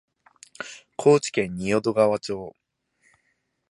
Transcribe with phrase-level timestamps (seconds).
[0.97, 2.55] 高知県仁淀川町